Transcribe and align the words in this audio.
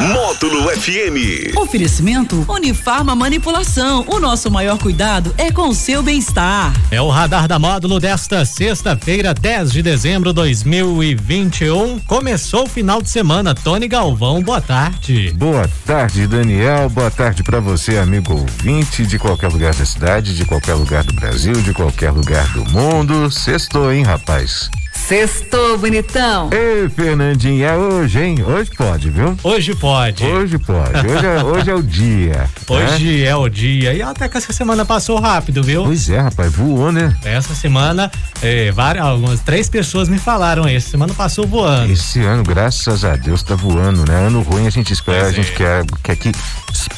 Módulo 0.00 0.70
FM. 0.70 1.54
Oferecimento 1.58 2.46
Unifarma 2.48 3.14
Manipulação. 3.14 4.02
O 4.08 4.18
nosso 4.18 4.50
maior 4.50 4.78
cuidado 4.78 5.34
é 5.36 5.52
com 5.52 5.68
o 5.68 5.74
seu 5.74 6.02
bem-estar. 6.02 6.72
É 6.90 7.02
o 7.02 7.10
radar 7.10 7.46
da 7.46 7.58
módulo 7.58 8.00
desta 8.00 8.46
sexta-feira, 8.46 9.34
10 9.34 9.70
de 9.70 9.82
dezembro 9.82 10.30
de 10.30 10.36
2021. 10.36 11.98
Começou 12.00 12.64
o 12.64 12.66
final 12.66 13.02
de 13.02 13.10
semana. 13.10 13.54
Tony 13.54 13.86
Galvão, 13.88 14.42
boa 14.42 14.62
tarde. 14.62 15.34
Boa 15.36 15.68
tarde, 15.84 16.26
Daniel. 16.26 16.88
Boa 16.88 17.10
tarde 17.10 17.42
para 17.42 17.60
você, 17.60 17.98
amigo 17.98 18.32
ouvinte 18.32 19.04
de 19.04 19.18
qualquer 19.18 19.48
lugar 19.48 19.74
da 19.74 19.84
cidade, 19.84 20.34
de 20.34 20.46
qualquer 20.46 20.74
lugar 20.76 21.04
do 21.04 21.12
Brasil, 21.12 21.52
de 21.52 21.74
qualquer 21.74 22.10
lugar 22.10 22.48
do 22.54 22.64
mundo. 22.70 23.30
Sextou, 23.30 23.92
hein, 23.92 24.02
rapaz? 24.02 24.70
Sextou, 25.06 25.76
bonitão. 25.78 26.50
Ei, 26.52 26.88
Fernandinha, 26.88 27.68
é 27.68 27.76
hoje, 27.76 28.22
hein? 28.22 28.44
Hoje 28.44 28.70
pode, 28.76 29.10
viu? 29.10 29.36
Hoje 29.42 29.74
pode. 29.74 30.24
Hoje 30.24 30.58
pode. 30.58 31.00
Hoje 31.10 31.26
é, 31.26 31.42
hoje 31.42 31.70
é 31.70 31.74
o 31.74 31.82
dia. 31.82 32.48
Hoje 32.68 33.18
né? 33.18 33.24
é 33.24 33.34
o 33.34 33.48
dia. 33.48 33.92
E 33.92 34.02
até 34.02 34.28
que 34.28 34.36
essa 34.36 34.52
semana 34.52 34.84
passou 34.84 35.18
rápido, 35.18 35.62
viu? 35.62 35.84
Pois 35.84 36.08
é, 36.08 36.20
rapaz, 36.20 36.52
voou, 36.52 36.92
né? 36.92 37.16
Essa 37.24 37.54
semana, 37.54 38.10
eh, 38.40 38.70
várias, 38.70 39.04
algumas, 39.04 39.40
três 39.40 39.68
pessoas 39.68 40.08
me 40.08 40.18
falaram 40.18 40.66
essa 40.68 40.90
semana 40.90 41.12
passou 41.12 41.46
voando. 41.46 41.92
Esse 41.92 42.20
ano, 42.20 42.44
graças 42.44 43.04
a 43.04 43.16
Deus, 43.16 43.42
tá 43.42 43.56
voando, 43.56 44.04
né? 44.06 44.26
Ano 44.26 44.42
ruim 44.42 44.66
a 44.66 44.70
gente 44.70 44.92
espera, 44.92 45.22
pois 45.22 45.28
a 45.28 45.32
gente 45.32 45.52
é. 45.52 45.56
quer, 45.56 45.84
quer 46.02 46.16
que 46.16 46.32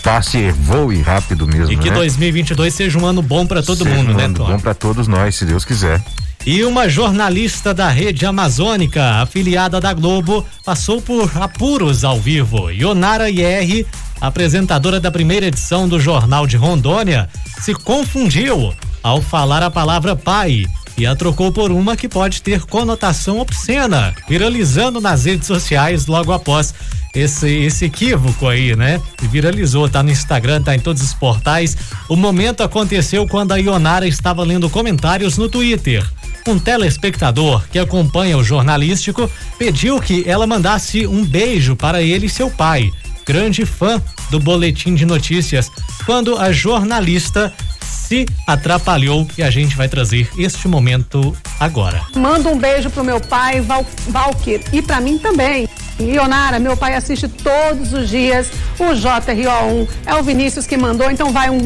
passe 0.03 0.39
e 0.39 0.51
voe 0.51 1.01
rápido 1.01 1.47
mesmo, 1.47 1.73
E 1.73 1.77
que 1.77 1.91
né? 1.91 1.97
2022 1.97 2.75
seja 2.75 2.99
um 2.99 3.07
ano 3.07 3.23
bom 3.23 3.47
para 3.47 3.63
todo 3.63 3.85
seja 3.85 3.91
mundo, 3.91 4.13
um 4.13 4.17
né, 4.17 4.25
ano 4.25 4.35
Tom? 4.35 4.47
bom 4.47 4.59
para 4.59 4.75
todos 4.75 5.09
nós, 5.09 5.35
se 5.35 5.45
Deus 5.45 5.65
quiser. 5.65 6.03
E 6.45 6.65
uma 6.65 6.89
jornalista 6.89 7.73
da 7.73 7.89
Rede 7.89 8.27
Amazônica, 8.27 9.23
afiliada 9.23 9.81
da 9.81 9.93
Globo, 9.93 10.45
passou 10.65 11.01
por 11.01 11.31
apuros 11.41 12.03
ao 12.03 12.19
vivo. 12.19 12.69
Ionara 12.69 13.31
IR, 13.31 13.87
apresentadora 14.21 14.99
da 14.99 15.09
primeira 15.09 15.47
edição 15.47 15.89
do 15.89 16.01
Jornal 16.01 16.45
de 16.45 16.57
Rondônia, 16.57 17.29
se 17.61 17.73
confundiu 17.73 18.75
ao 19.05 19.23
falar 19.23 19.63
a 19.63 19.71
palavra 19.71 20.17
pai 20.17 20.67
e 20.99 21.07
a 21.07 21.15
trocou 21.15 21.53
por 21.53 21.71
uma 21.71 21.97
que 21.97 22.09
pode 22.09 22.43
ter 22.43 22.63
conotação 22.63 23.39
obscena, 23.39 24.13
viralizando 24.29 25.01
nas 25.01 25.25
redes 25.25 25.47
sociais 25.47 26.07
logo 26.07 26.33
após 26.33 26.75
esse, 27.15 27.49
esse 27.49 27.85
equívoco 27.85 28.49
aí, 28.49 28.75
né? 28.75 29.01
Viralizou, 29.23 29.89
tá 29.89 30.03
no 30.03 30.11
Instagram, 30.11 30.61
tá 30.61 30.75
em 30.75 30.81
todos 30.81 31.03
os 31.03 31.15
portais. 31.15 31.77
O 32.09 32.17
momento 32.17 32.65
aconteceu 32.65 33.29
quando 33.29 33.53
a 33.53 33.59
Ionara 33.59 34.09
estava 34.09 34.43
lendo 34.43 34.69
comentários 34.69 35.39
no 35.39 35.49
Twitter. 35.49 36.05
Um 36.47 36.59
telespectador 36.59 37.63
que 37.71 37.79
acompanha 37.79 38.37
o 38.37 38.45
jornalístico 38.45 39.31
pediu 39.59 40.01
que 40.01 40.29
ela 40.29 40.47
mandasse 40.47 41.07
um 41.07 41.25
beijo 41.25 41.77
para 41.77 42.03
ele 42.03 42.27
e 42.27 42.31
seu 42.31 42.51
pai, 42.51 42.91
grande 43.25 43.65
fã 43.65 44.03
do 44.31 44.41
boletim 44.41 44.95
de 44.95 45.07
notícias, 45.07 45.71
quando 46.05 46.37
a 46.37 46.51
jornalista 46.51 47.53
se 47.81 48.27
atrapalhou 48.47 49.27
e 49.39 49.43
a 49.43 49.51
gente 49.51 49.77
vai 49.77 49.89
trazer 49.89 50.29
este 50.37 50.67
momento 50.67 51.35
agora. 51.61 52.03
Manda 52.17 52.49
um 52.49 52.59
beijo 52.59 52.91
pro 52.91 53.05
meu 53.05 53.21
pai, 53.21 53.61
Val, 53.61 53.87
Valkyr, 54.09 54.61
e 54.73 54.83
para 54.83 55.01
mim 55.01 55.19
também. 55.19 55.69
Leonara, 56.07 56.59
meu 56.59 56.77
pai 56.77 56.95
assiste 56.95 57.29
todos 57.29 57.93
os 57.93 58.09
dias 58.09 58.49
o 58.79 58.85
JRO1. 58.85 59.89
É 60.07 60.15
o 60.15 60.23
Vinícius 60.23 60.67
que 60.67 60.77
mandou, 60.77 61.11
então 61.11 61.33
vai 61.33 61.51
um, 61.51 61.61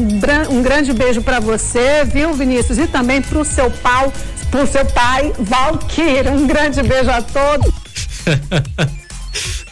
um 0.49 0.61
grande 0.61 0.93
beijo 0.93 1.21
para 1.21 1.39
você, 1.39 2.03
viu, 2.05 2.33
Vinícius? 2.33 2.77
E 2.77 2.87
também 2.87 3.21
pro 3.21 3.43
seu 3.43 3.69
pau, 3.69 4.11
pro 4.51 4.67
seu 4.67 4.85
pai, 4.85 5.33
Valkyr. 5.39 6.31
Um 6.31 6.47
grande 6.47 6.81
beijo 6.83 7.11
a 7.11 7.21
todos. 7.21 7.71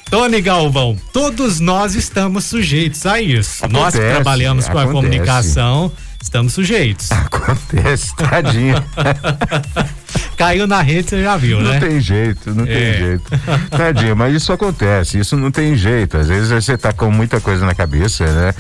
Tony 0.10 0.40
Galvão, 0.40 0.96
todos 1.12 1.60
nós 1.60 1.96
estamos 1.96 2.46
sujeitos 2.46 3.06
a 3.06 3.20
isso. 3.20 3.66
Acontece, 3.66 3.84
nós 3.84 3.94
que 3.96 4.00
trabalhamos 4.00 4.70
com 4.70 4.78
a 4.78 4.84
acontece. 4.84 5.02
comunicação, 5.02 5.92
estamos 6.22 6.54
sujeitos. 6.54 7.12
Acontece, 7.12 8.16
tadinha. 8.16 8.86
Caiu 10.38 10.68
na 10.68 10.82
rede, 10.82 11.10
você 11.10 11.24
já 11.24 11.38
viu, 11.38 11.60
Não 11.62 11.72
né? 11.72 11.80
tem 11.80 12.00
jeito, 12.00 12.54
não 12.54 12.64
É. 12.64 12.68
tem 12.68 12.94
jeito. 13.00 13.24
Tadinho, 13.72 14.16
mas 14.16 14.34
isso 14.36 14.52
acontece, 14.52 15.18
isso 15.20 15.38
não 15.38 15.50
tem 15.52 15.76
jeito. 15.76 16.18
Às 16.18 16.28
vezes 16.28 16.50
você 16.50 16.78
tá 16.78 16.92
com 16.92 17.10
muita 17.10 17.40
coisa 17.40 17.66
na 17.66 17.74
cabeça, 17.74 18.26
né? 18.26 18.54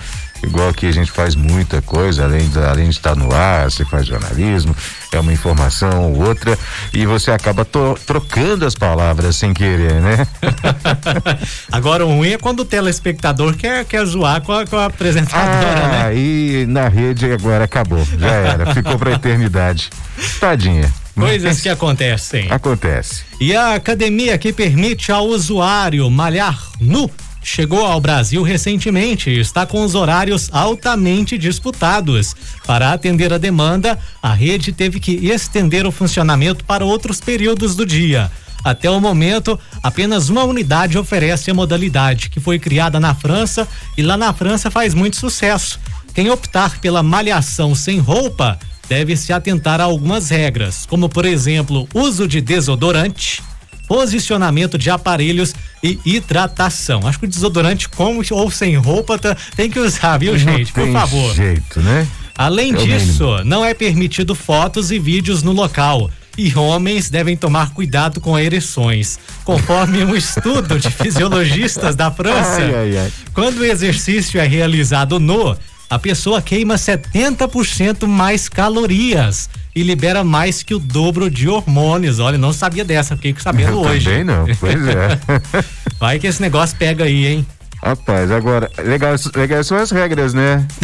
Igual 0.44 0.72
que 0.74 0.86
a 0.86 0.92
gente 0.92 1.12
faz 1.12 1.34
muita 1.34 1.82
coisa, 1.82 2.26
além 2.26 2.48
de, 2.48 2.60
além 2.60 2.90
de 2.90 2.96
estar 2.98 3.16
no 3.16 3.34
ar, 3.34 3.64
você 3.72 3.84
faz 3.86 4.06
jornalismo, 4.06 4.76
é 5.12 5.20
uma 5.20 5.34
informação 5.34 6.12
ou 6.12 6.28
outra, 6.28 6.58
e 6.94 7.06
você 7.06 7.32
acaba 7.32 7.66
trocando 8.06 8.66
as 8.66 8.76
palavras 8.76 9.36
sem 9.38 9.54
querer, 9.54 9.94
né? 10.02 10.28
Agora 11.72 12.06
o 12.06 12.10
ruim 12.18 12.32
é 12.34 12.38
quando 12.38 12.60
o 12.60 12.66
telespectador 12.66 13.56
quer, 13.56 13.86
quer 13.86 14.06
zoar 14.06 14.42
com 14.42 14.52
a, 14.52 14.66
com 14.68 14.78
a 14.78 14.86
apresentadora, 14.86 15.86
Ah, 15.86 15.88
né? 15.88 16.06
aí 16.08 16.66
na 16.68 16.88
rede 16.90 17.32
agora 17.32 17.64
acabou, 17.64 18.06
já 18.20 18.28
era, 18.32 18.74
ficou 18.74 19.00
pra 19.00 19.14
eternidade. 19.14 19.90
Tadinha. 20.40 20.92
Coisas 21.16 21.54
Mas 21.54 21.62
que 21.62 21.70
acontecem. 21.70 22.52
Acontece. 22.52 23.24
E 23.40 23.56
a 23.56 23.76
academia 23.76 24.38
que 24.38 24.52
permite 24.52 25.12
ao 25.12 25.26
usuário 25.28 26.10
malhar 26.12 26.62
nu 26.80 27.10
chegou 27.42 27.86
ao 27.86 28.02
Brasil 28.02 28.42
recentemente 28.42 29.30
e 29.30 29.40
está 29.40 29.66
com 29.66 29.84
os 29.84 29.96
horários 29.96 30.50
altamente 30.52 31.38
disputados. 31.38 32.36
Para 32.66 32.92
atender 32.92 33.32
a 33.32 33.38
demanda, 33.38 33.98
a 34.22 34.34
rede 34.34 34.74
teve 34.74 35.00
que 35.00 35.12
estender 35.28 35.86
o 35.86 35.92
funcionamento 35.92 36.66
para 36.66 36.84
outros 36.84 37.22
períodos 37.22 37.76
do 37.76 37.86
dia. 37.86 38.32
Até 38.64 38.90
o 38.90 39.00
momento, 39.00 39.60
apenas 39.84 40.28
uma 40.30 40.44
unidade 40.44 40.98
oferece 40.98 41.52
a 41.52 41.54
modalidade, 41.54 42.32
que 42.32 42.40
foi 42.40 42.58
criada 42.58 43.00
na 43.00 43.14
França 43.14 43.68
e 43.96 44.02
lá 44.02 44.18
na 44.18 44.34
França 44.34 44.72
faz 44.72 44.96
muito 44.96 45.16
sucesso. 45.16 45.80
Quem 46.16 46.32
optar 46.32 46.80
pela 46.80 47.04
malhação 47.04 47.76
sem 47.76 48.00
roupa 48.00 48.58
deve 48.90 49.16
se 49.18 49.32
atentar 49.34 49.82
a 49.82 49.86
algumas 49.86 50.30
regras, 50.30 50.86
como 50.88 51.10
por 51.10 51.26
exemplo, 51.26 51.88
uso 51.94 52.28
de 52.28 52.40
desodorante, 52.42 53.42
posicionamento 53.88 54.78
de 54.78 54.90
aparelhos 54.90 55.54
e 55.84 56.00
hidratação. 56.06 57.08
Acho 57.08 57.20
que 57.20 57.26
o 57.26 57.30
desodorante 57.30 57.88
com 57.90 58.20
ou 58.32 58.52
sem 58.52 58.76
roupa 58.76 59.18
tá- 59.18 59.38
tem 59.56 59.70
que 59.70 59.80
usar, 59.80 60.18
viu, 60.18 60.38
gente? 60.38 60.74
Por 60.74 60.92
favor. 60.92 61.34
jeito, 61.36 61.80
né? 61.82 62.08
Além 62.38 62.74
É 62.74 62.78
o 62.78 62.84
disso, 62.84 63.44
não 63.46 63.64
é 63.64 63.74
permitido 63.74 64.36
fotos 64.36 64.92
e 64.92 65.00
vídeos 65.00 65.42
no 65.44 65.52
local. 65.54 66.10
E 66.38 66.54
homens 66.58 67.10
devem 67.10 67.38
tomar 67.38 67.74
cuidado 67.74 68.20
com 68.20 68.38
ereções. 68.38 69.18
Conforme 69.46 70.04
um 70.04 70.14
estudo 70.14 70.78
de 70.78 70.90
fisiologistas 70.92 71.96
da 71.96 72.12
França, 72.12 72.60
Ai, 72.62 72.76
ai, 72.76 72.98
ai. 72.98 73.12
quando 73.34 73.60
o 73.60 73.66
exercício 73.66 74.38
é 74.42 74.46
realizado 74.46 75.18
nu, 75.18 75.56
a 75.90 76.00
pessoa 76.00 76.42
queima 76.42 76.76
70% 76.76 78.08
mais 78.08 78.50
calorias 78.50 79.50
e 79.76 79.84
libera 79.84 80.24
mais 80.24 80.64
que 80.64 80.74
o 80.74 80.80
dobro 80.80 81.30
de 81.30 81.48
hormônios. 81.50 82.20
Olha, 82.20 82.38
não 82.38 82.54
sabia 82.54 82.86
dessa, 82.86 83.16
fiquei 83.16 83.36
sabendo 83.38 83.72
Eu 83.72 83.80
hoje. 83.82 84.06
também 84.06 84.24
não, 84.24 84.46
pois 84.60 84.88
é. 84.88 85.20
Vai 86.00 86.20
que 86.20 86.28
esse 86.28 86.42
negócio 86.42 86.78
pega 86.78 87.04
aí, 87.04 87.28
hein? 87.28 87.46
Rapaz, 87.84 88.32
agora, 88.32 88.72
legal, 88.84 89.16
legal 89.36 89.64
são 89.64 89.78
as 89.78 89.92
regras, 89.92 90.34
né? 90.34 90.66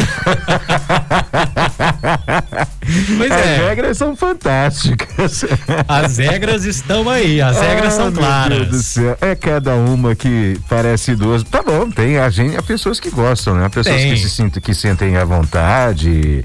As 3.24 3.46
é. 3.46 3.68
regras 3.68 3.98
são 3.98 4.16
fantásticas. 4.16 5.44
As 5.88 6.18
regras 6.18 6.64
estão 6.64 7.08
aí, 7.08 7.40
as 7.40 7.58
regras 7.60 7.94
Ah, 7.94 7.96
são 7.96 8.12
claras. 8.12 8.96
É 9.20 9.34
cada 9.34 9.74
uma 9.74 10.14
que 10.14 10.58
parece 10.68 11.14
duas. 11.14 11.42
Tá 11.42 11.62
bom, 11.62 11.90
tem 11.90 12.18
a 12.18 12.28
gente, 12.30 12.56
há 12.56 12.62
pessoas 12.62 12.98
que 13.00 13.10
gostam, 13.10 13.54
né? 13.54 13.66
Há 13.66 13.70
pessoas 13.70 13.96
Tem. 13.96 14.12
que 14.12 14.20
se 14.20 14.30
sentem, 14.30 14.62
que 14.62 14.74
sentem 14.74 15.16
à 15.16 15.24
vontade 15.24 16.44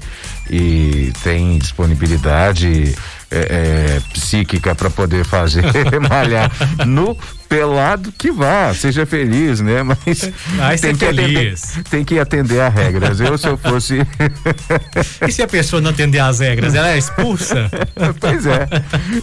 e 0.50 1.12
tem 1.22 1.58
disponibilidade 1.58 2.94
é, 3.30 3.96
é, 3.98 4.00
psíquica 4.12 4.74
para 4.74 4.88
poder 4.90 5.24
fazer 5.24 5.62
malhar 6.08 6.50
no 6.86 7.16
pelado 7.48 8.12
que 8.16 8.30
vá, 8.30 8.72
seja 8.74 9.04
feliz, 9.06 9.60
né? 9.60 9.82
Mas 9.82 10.30
Vai 10.56 10.76
ser 10.78 10.88
tem 10.88 10.96
que 10.96 11.04
atender, 11.04 11.32
feliz. 11.34 11.78
tem 11.90 12.04
que 12.04 12.18
atender 12.18 12.60
a 12.60 12.68
regras. 12.68 13.20
Eu 13.20 13.36
se 13.38 13.46
eu 13.46 13.56
fosse 13.56 13.98
E 15.26 15.32
se 15.32 15.42
a 15.42 15.46
pessoa 15.48 15.80
não 15.80 15.90
atender 15.90 16.18
às 16.18 16.40
regras, 16.40 16.74
ela 16.74 16.90
é 16.90 16.98
expulsa? 16.98 17.70
Pois 18.20 18.46
é. 18.46 18.66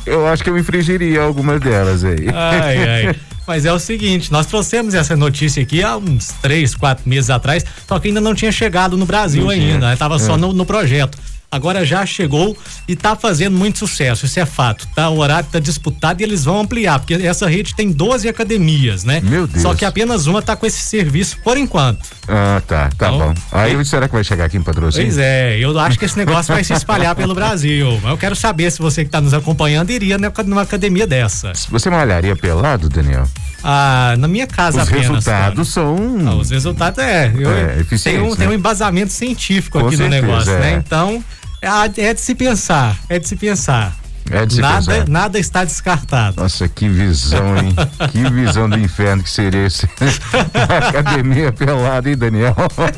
Eu 0.05 0.27
acho 0.27 0.43
que 0.43 0.49
eu 0.49 0.57
infringiria 0.57 1.21
algumas 1.21 1.59
delas 1.61 2.03
aí. 2.03 2.27
Ai, 2.33 3.05
ai. 3.07 3.15
Mas 3.47 3.63
é 3.65 3.71
o 3.71 3.77
seguinte, 3.77 4.31
nós 4.31 4.47
trouxemos 4.47 4.95
essa 4.95 5.15
notícia 5.15 5.61
aqui 5.61 5.83
há 5.83 5.97
uns 5.97 6.29
três, 6.41 6.73
quatro 6.73 7.07
meses 7.07 7.29
atrás, 7.29 7.63
só 7.87 7.99
que 7.99 8.07
ainda 8.07 8.19
não 8.19 8.33
tinha 8.33 8.51
chegado 8.51 8.97
no 8.97 9.05
Brasil 9.05 9.43
Não 9.43 9.49
ainda, 9.51 9.89
né? 9.89 9.95
tava 9.95 10.17
só 10.17 10.33
É. 10.33 10.37
no, 10.37 10.51
no 10.51 10.65
projeto. 10.65 11.15
Agora 11.55 11.85
já 11.85 12.05
chegou 12.05 12.55
e 12.87 12.93
está 12.93 13.15
fazendo 13.15 13.57
muito 13.57 13.79
sucesso, 13.79 14.25
isso 14.25 14.39
é 14.39 14.45
fato, 14.45 14.87
tá? 14.95 15.09
O 15.09 15.17
horário 15.19 15.45
está 15.47 15.59
disputado 15.59 16.21
e 16.21 16.23
eles 16.23 16.43
vão 16.43 16.59
ampliar, 16.61 16.99
porque 16.99 17.13
essa 17.15 17.47
rede 17.47 17.73
tem 17.75 17.91
12 17.91 18.27
academias, 18.29 19.03
né? 19.03 19.21
Meu 19.23 19.47
Deus. 19.47 19.61
Só 19.61 19.73
que 19.73 19.83
apenas 19.85 20.27
uma 20.27 20.39
está 20.39 20.55
com 20.55 20.65
esse 20.65 20.79
serviço 20.81 21.37
por 21.43 21.57
enquanto. 21.57 21.99
Ah, 22.27 22.61
tá, 22.67 22.89
tá 22.97 23.07
Então, 23.07 23.19
bom. 23.19 23.33
Aí 23.51 23.73
e- 23.79 23.85
será 23.85 24.07
que 24.07 24.13
vai 24.13 24.23
chegar 24.23 24.45
aqui 24.45 24.57
em 24.57 24.63
patrocínio? 24.63 25.07
Pois 25.07 25.17
é, 25.17 25.57
eu 25.57 25.77
acho 25.79 25.97
que 25.97 26.05
esse 26.05 26.17
negócio 26.17 26.53
vai 26.53 26.63
se 26.63 26.73
espalhar 26.73 27.15
pelo 27.15 27.33
Brasil. 27.35 27.99
Mas 28.01 28.11
eu 28.11 28.17
quero 28.17 28.35
saber 28.35 28.71
se 28.71 28.79
você 28.79 29.03
que 29.03 29.07
está 29.09 29.21
nos 29.21 29.33
acompanhando 29.33 29.89
iria 29.91 30.17
numa 30.17 30.61
academia 30.61 31.07
dessa. 31.07 31.53
Você 31.69 31.89
malharia 31.89 32.35
pelado, 32.35 32.89
Daniel? 32.89 33.27
Ah, 33.63 34.15
na 34.19 34.27
minha 34.27 34.45
casa 34.45 34.81
Os 34.83 34.87
apenas. 34.87 35.07
resultados 35.07 35.69
são. 35.69 35.95
Ah, 36.27 36.35
os 36.35 36.51
resultados 36.51 36.99
é. 37.03 37.31
Eu, 37.35 37.49
É, 37.51 37.83
tem, 38.03 38.21
um, 38.21 38.35
tem 38.35 38.47
né? 38.47 38.53
um 38.53 38.53
embasamento 38.53 39.11
científico 39.11 39.79
Com 39.79 39.87
aqui 39.87 39.97
certeza, 39.97 40.21
no 40.21 40.27
negócio, 40.27 40.51
é. 40.53 40.59
né? 40.59 40.83
Então, 40.85 41.23
é, 41.61 42.01
é 42.07 42.13
de 42.13 42.21
se 42.21 42.35
pensar. 42.35 42.97
É 43.09 43.19
de 43.19 43.27
se 43.27 43.35
pensar. 43.35 43.95
É 44.31 44.43
de 44.43 44.55
se 44.55 44.61
nada, 44.61 44.91
pensar. 44.91 45.07
nada 45.07 45.37
está 45.37 45.63
descartado. 45.63 46.41
Nossa, 46.41 46.67
que 46.67 46.89
visão, 46.89 47.57
hein? 47.57 47.75
que 48.11 48.27
visão 48.31 48.67
do 48.67 48.75
inferno 48.79 49.21
que 49.21 49.29
seria 49.29 49.67
esse. 49.67 49.87
Academia 50.89 51.51
pelada, 51.51 52.09
hein, 52.09 52.17
Daniel? 52.17 52.55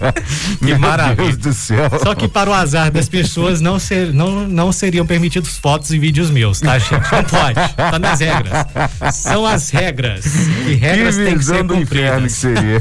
Meu 0.61 0.79
maravilha. 0.79 1.15
Deus 1.33 1.37
do 1.37 1.51
céu. 1.53 1.89
Só 2.01 2.15
que 2.15 2.29
para 2.29 2.49
o 2.49 2.53
azar 2.53 2.89
das 2.91 3.09
pessoas 3.09 3.59
não, 3.59 3.77
ser, 3.77 4.13
não, 4.13 4.47
não 4.47 4.71
seriam 4.71 5.05
permitidos 5.05 5.57
fotos 5.57 5.91
e 5.91 5.99
vídeos 5.99 6.29
meus, 6.29 6.61
tá, 6.61 6.79
gente? 6.79 7.11
Não 7.11 7.23
pode. 7.25 7.73
Tá 7.75 7.99
nas 7.99 8.21
regras. 8.21 8.65
São 9.13 9.45
as 9.45 9.69
regras. 9.69 10.25
E 10.25 10.63
Que 10.63 10.73
regras 10.75 11.17
têm 11.17 11.25
que 11.33 11.37
visão 11.39 11.57
ser 11.57 11.63
do 11.63 11.75
inferno 11.75 12.27
que 12.29 12.33
cumpridas. 12.33 12.33
seria. 12.33 12.79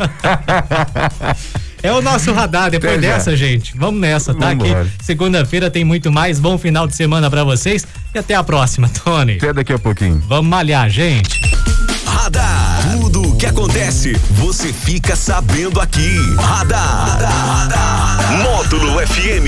É 1.87 1.93
o 1.93 2.03
nosso 2.03 2.33
radar. 2.33 2.69
Depois 2.69 2.94
Até 2.99 3.06
já. 3.06 3.15
dessa, 3.15 3.37
gente, 3.37 3.73
vamos 3.77 4.00
nessa, 4.00 4.35
tá? 4.35 4.49
Vambora. 4.49 4.81
Aqui, 4.83 4.91
segunda-feira 5.05 5.71
tem 5.71 5.85
muito 5.85 6.11
mais. 6.11 6.41
Bom 6.41 6.59
final 6.59 6.85
de 6.88 6.97
semana 6.97 7.31
pra 7.31 7.44
vocês 7.44 7.87
e 8.12 8.19
até 8.19 8.35
a 8.35 8.43
próxima, 8.43 8.88
Tony. 9.05 9.37
Até 9.37 9.53
daqui 9.53 9.73
a 9.73 9.79
pouquinho. 9.79 10.21
Vamos 10.27 10.50
malhar, 10.50 10.91
gente. 10.91 11.41
Radar. 12.05 12.81
Tudo 12.91 13.23
o 13.23 13.37
que 13.37 13.47
acontece, 13.47 14.15
você 14.33 14.73
fica 14.73 15.15
sabendo 15.15 15.81
aqui. 15.81 16.19
Radar. 16.37 18.19
Módulo 18.43 18.99
FM. 19.06 19.47